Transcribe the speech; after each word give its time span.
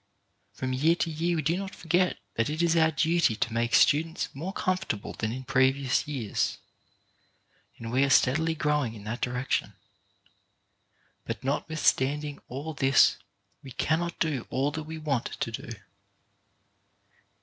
From 0.53 0.73
year 0.73 0.95
to 0.95 1.11
year 1.11 1.35
we 1.35 1.43
do 1.43 1.55
not 1.57 1.75
forget 1.75 2.17
that 2.33 2.49
it 2.49 2.63
is 2.63 2.75
our 2.75 2.89
duty 2.89 3.35
to 3.35 3.53
make 3.53 3.75
students 3.75 4.33
more 4.33 4.51
comfortable 4.51 5.13
than 5.13 5.31
in 5.31 5.43
pre 5.43 5.71
vious 5.71 6.07
years, 6.07 6.57
and 7.77 7.91
we 7.91 8.03
are 8.03 8.09
steadily 8.09 8.55
growing 8.55 8.95
in 8.95 9.03
that 9.03 9.21
direction. 9.21 9.73
But 11.23 11.43
notwithstanding 11.43 12.39
all 12.47 12.73
this 12.73 13.17
we 13.61 13.69
can 13.73 13.99
not 13.99 14.17
do 14.17 14.47
all 14.49 14.71
that 14.71 14.85
we 14.85 14.97
want 14.97 15.37
to 15.39 15.51
do. 15.51 15.69